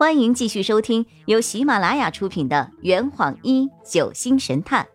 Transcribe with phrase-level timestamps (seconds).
[0.00, 4.88] 欢迎继续收听由喜马拉雅出品的《圆谎一九星神探》，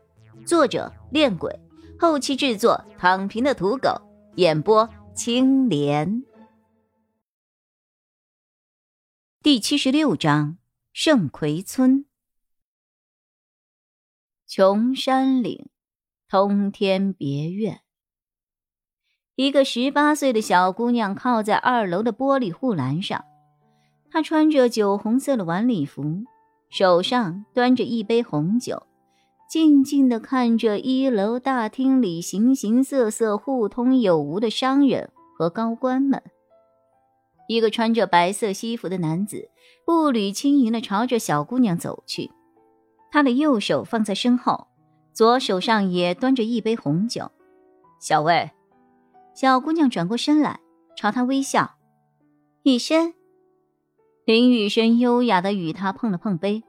[0.47, 1.59] 作者：恋鬼，
[1.99, 4.01] 后期制作：躺平的土狗，
[4.37, 6.23] 演播：青莲。
[9.43, 10.57] 第七十六章：
[10.91, 12.07] 圣葵村。
[14.47, 15.69] 穷山岭，
[16.27, 17.81] 通天别院。
[19.35, 23.23] 一个十八岁的小姑娘靠在二楼的玻璃护栏上。
[24.15, 26.23] 她穿着酒红色的晚礼服，
[26.69, 28.83] 手上端着一杯红酒，
[29.49, 36.23] 静静地看着一楼大厅里形形色色、互通有无的商人和高官们。
[37.49, 39.49] 一个穿着白色西服的男子
[39.85, 42.31] 步履轻盈地朝着小姑娘走去，
[43.11, 44.67] 他的右手放在身后，
[45.11, 47.29] 左手上也端着一杯红酒。
[47.99, 48.49] 小魏，
[49.33, 50.61] 小姑娘转过身来
[50.95, 51.71] 朝他微笑，
[52.63, 53.13] 雨生。
[54.25, 56.63] 林雨生优雅的与他碰了碰杯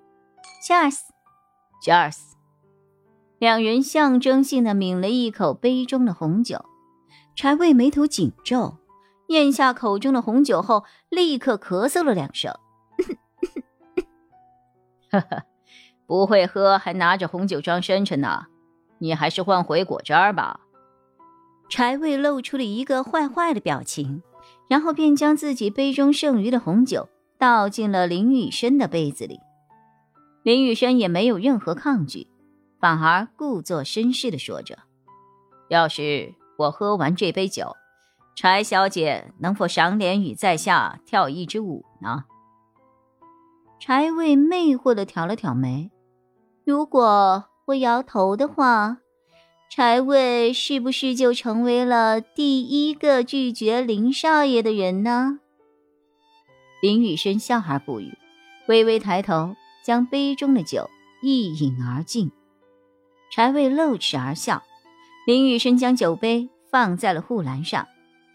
[0.62, 2.18] ，Cheers，Cheers。
[3.38, 6.66] 两人象征性的抿了一口杯中的红酒。
[7.34, 8.76] 柴卫眉头紧皱，
[9.28, 12.54] 咽下口中的红酒后，立刻咳嗽了两声。
[15.10, 15.44] 呵呵，
[16.06, 18.48] 不会喝还拿着红酒装深沉呢？
[18.98, 20.60] 你还是换回果汁儿吧。
[21.70, 24.22] 柴卫露出了一个坏坏的表情，
[24.68, 27.08] 然后便将自己杯中剩余的红酒。
[27.38, 29.40] 倒进了林雨生的杯子里，
[30.42, 32.28] 林雨生也没有任何抗拒，
[32.80, 34.78] 反而故作绅士的说着
[35.68, 37.76] ：“要是我喝完这杯酒，
[38.34, 42.24] 柴小姐能否赏脸与在下跳一支舞呢？”
[43.78, 45.90] 柴卫魅惑的挑了挑眉
[46.64, 48.98] ：“如果我摇头的话，
[49.70, 55.40] 柴卫是不是就成为了第一个拒绝林少爷的人呢？”
[56.86, 58.16] 林雨生笑而不语，
[58.68, 60.88] 微微抬头，将杯中的酒
[61.20, 62.30] 一饮而尽。
[63.32, 64.62] 柴卫露齿而笑。
[65.26, 67.88] 林雨生将酒杯放在了护栏上，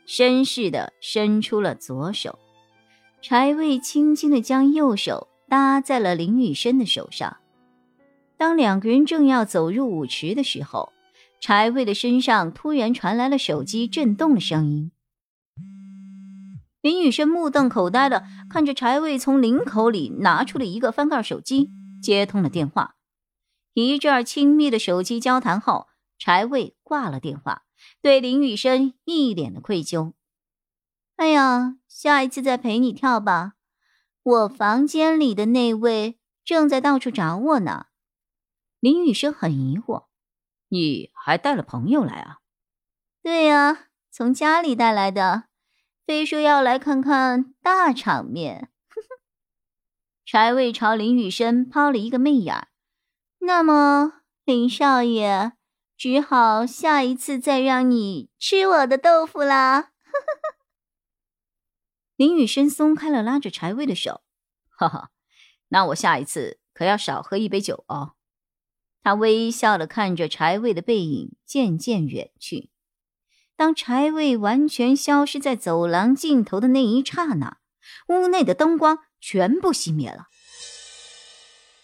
[0.05, 2.37] 绅士的伸出了左手。
[3.21, 7.37] 柴卫轻轻的将右手搭在了林雨生的手上。
[8.35, 10.91] 当两个人正要走入舞池的时候，
[11.39, 14.91] 柴卫的身上突然传来了手机震动的声音。
[16.81, 21.69] 林雨生目瞪口呆的看着柴卫从领口里拿出了一个翻盖手机，
[22.01, 22.95] 接通了电话。
[23.73, 25.87] 一阵亲密的手机交谈后，
[26.17, 27.63] 柴卫挂了电话，
[28.01, 30.13] 对林雨生一脸的愧疚
[31.17, 33.53] ：“哎呀，下一次再陪你跳吧。
[34.23, 37.85] 我房间里的那位正在到处找我呢。”
[38.81, 40.05] 林雨生很疑惑
[40.69, 42.39] ：“你还带了朋友来啊
[43.21, 45.43] ？”“对呀，从家里带来的。”
[46.11, 48.69] 非说要来看看大场面，
[50.25, 52.67] 柴卫朝林雨生抛了一个媚眼。
[53.39, 55.53] 那么，林少爷
[55.95, 59.93] 只好下一次再让你吃我的豆腐啦。
[62.17, 64.21] 林雨生松开了拉着柴卫的手，
[64.67, 65.11] 哈哈，
[65.69, 68.15] 那我下一次可要少喝一杯酒哦。
[69.01, 72.70] 他微笑的看着柴卫的背影渐渐远去。
[73.61, 77.57] 当柴未完全消失在走廊尽头的那一刹那，
[78.07, 80.25] 屋内的灯光全部熄灭了，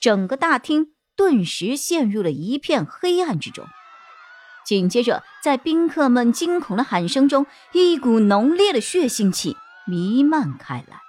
[0.02, 3.68] 整个大厅顿时陷入了一片黑暗之中。
[4.66, 9.56] 紧接着，在宾客们惊恐的喊声中，一股浓烈的血腥气
[9.86, 11.02] 弥漫开来。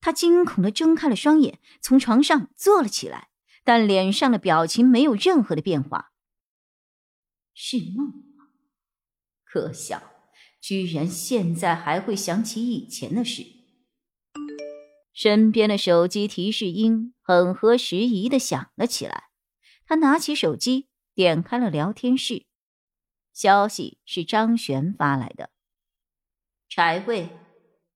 [0.00, 3.28] 他惊恐的睁开了双眼，从床上坐了起来，
[3.64, 6.12] 但脸上的表情没有任何的变化。
[7.52, 8.48] 是梦吗？
[9.44, 10.00] 可笑，
[10.60, 13.44] 居然现在还会想起以前的事。
[15.12, 19.24] 身边的手机提示音很合时宜的响了起来。
[19.84, 22.46] 他拿起手机，点开了聊天室，
[23.32, 25.50] 消息是张璇发来的
[26.68, 27.30] ：“柴卫，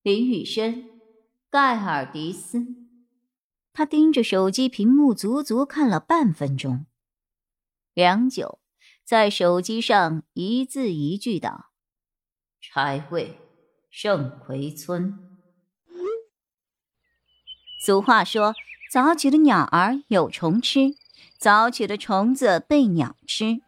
[0.02, 0.88] 林雨轩。”
[1.52, 2.64] 盖尔迪斯，
[3.75, 6.87] 他盯着手机屏幕，足足看了半分钟，
[7.93, 8.58] 良久，
[9.04, 11.66] 在手机上一字一句道
[12.58, 13.38] ：“柴卫，
[13.90, 15.19] 圣葵村。”
[17.84, 18.54] 俗话说
[18.90, 20.94] ：“早起的鸟儿有虫吃，
[21.38, 23.60] 早起的虫子被鸟吃。”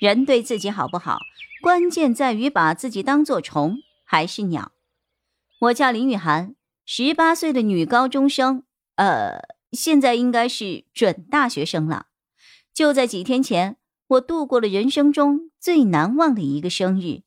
[0.00, 1.18] 人对自己好不好，
[1.60, 4.72] 关键在于把自己当做虫还是鸟。
[5.60, 6.54] 我叫林雨涵。
[6.90, 8.62] 十八岁的女高中生，
[8.94, 9.42] 呃，
[9.72, 12.06] 现在应该是准大学生了。
[12.72, 13.76] 就在几天前，
[14.06, 17.24] 我度过了人生中最难忘的一个生日。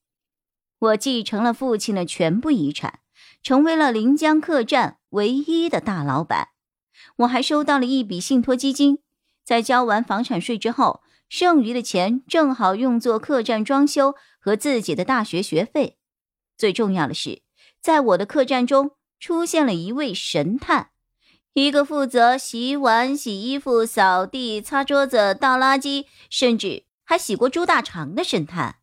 [0.80, 3.02] 我继承了父亲的全部遗产，
[3.44, 6.48] 成为了临江客栈唯一的大老板。
[7.18, 8.98] 我还收到了一笔信托基金，
[9.44, 16.00] 在交完房产税之后，剩余的钱正好用作客栈装修和自己的大学学费。
[16.58, 17.44] 最重要的是，
[17.80, 20.90] 在我的客栈中出现了一位神探，
[21.54, 28.78] 一个负责洗碗、洗衣服、扫地、擦桌子、倒垃圾，甚至还洗过猪大肠的神探。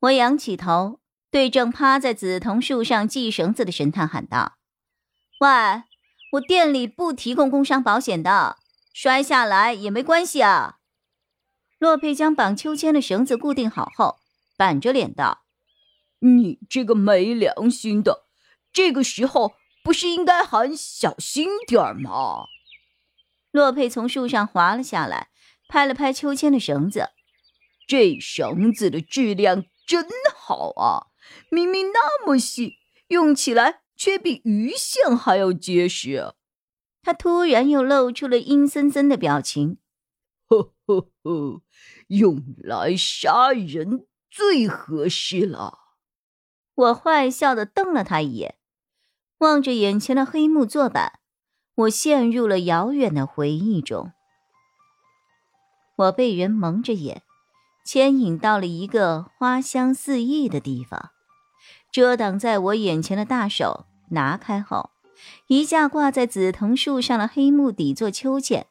[0.00, 1.00] 我仰起头，
[1.30, 4.58] 对正趴在紫藤树上系绳子的神探喊道
[5.40, 5.48] ：“喂！”
[6.32, 8.56] 我店里不提供工伤保险的，
[8.92, 10.76] 摔下来也没关系啊。
[11.78, 14.18] 洛佩将绑秋千的绳子固定好后，
[14.58, 15.44] 板着脸道
[16.20, 18.26] ：“你这个没良心的，
[18.72, 19.54] 这个时候
[19.84, 22.46] 不是应该喊小心点吗？”
[23.52, 25.28] 洛佩从树上滑了下来，
[25.68, 27.10] 拍了拍秋千的绳子
[27.86, 31.12] ：“这绳子的质量真好啊，
[31.50, 32.78] 明明那么细，
[33.08, 36.34] 用起来……”却比鱼线还要结实。
[37.02, 39.78] 他突然又露出了阴森森的表情。
[40.48, 41.62] 呵呵呵，
[42.08, 45.78] 用来杀人最合适了。
[46.74, 48.56] 我坏笑的瞪了他一眼，
[49.42, 51.18] 望着眼前的黑木坐板，
[51.74, 54.12] 我陷入了遥远的回忆中。
[55.96, 57.22] 我被人蒙着眼，
[57.84, 61.10] 牵引到了一个花香四溢的地方，
[61.90, 63.86] 遮挡在我眼前的大手。
[64.10, 64.90] 拿开后，
[65.48, 68.66] 一架挂在紫藤树上的黑木底座秋千，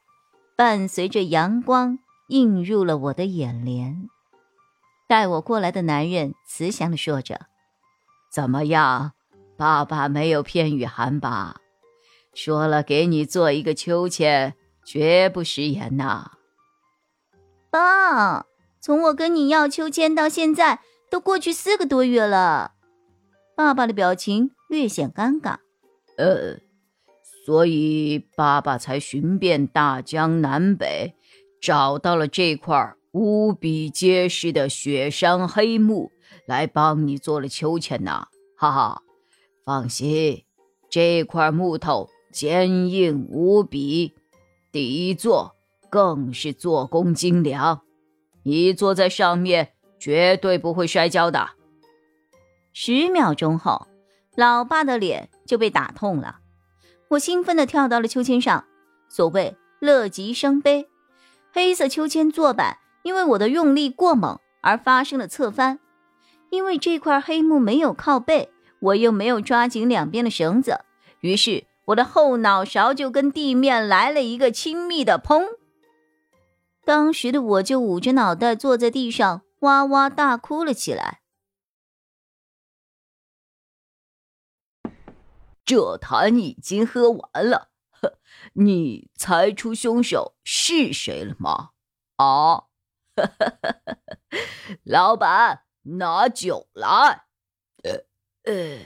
[0.55, 4.07] 伴随着阳光映入了我的眼帘。
[5.05, 7.47] 带我过来的男人慈祥地说着
[8.31, 9.11] ：“怎么样，
[9.61, 11.61] 爸爸没有骗雨涵吧？
[12.33, 16.31] 说了给你做一个秋千，绝不食言呐。”
[17.69, 18.47] 爸，
[18.79, 20.79] 从我跟你要秋千到现在，
[21.11, 22.71] 都过去四个多月了。
[23.55, 24.49] 爸爸的表情。
[24.67, 25.57] 略显尴尬，
[26.17, 26.57] 呃，
[27.45, 31.13] 所以爸爸才寻遍大江南北，
[31.61, 36.09] 找到了这块无比结实的雪山黑木，
[36.47, 39.03] 来帮你做了秋千呐，哈哈，
[39.71, 40.43] 放心，
[40.89, 44.13] 这块木头坚硬无比，
[44.69, 45.55] 底座
[45.89, 47.79] 更是做工精良，
[48.43, 51.51] 你坐在上面绝对不会摔跤的。
[52.73, 53.87] 十秒钟后。
[54.35, 56.39] 老爸的脸就被打痛了，
[57.09, 58.65] 我兴奋地跳到了秋千上。
[59.07, 60.89] 所谓乐极生悲，
[61.53, 65.79] 黑色秋千坐板因为我的用力过猛而发生了侧翻。
[66.49, 68.49] 因为这块黑木没有靠背，
[68.81, 70.81] 我又没有抓紧两边的绳子，
[71.21, 75.45] 于是我的后脑勺就跟地面来了一个亲密的砰。
[76.83, 81.21] 当时的我就捂着脑袋坐在地上，哇哇大哭了起来。
[85.63, 88.17] 这坛已经喝完了，呵，
[88.53, 91.69] 你猜出凶手是谁了吗？
[92.17, 92.63] 啊，
[94.83, 97.25] 老板，拿酒来。
[98.43, 98.79] 呃，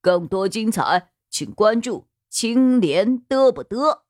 [0.00, 4.02] 更多精彩，请关注青莲嘚不嘚。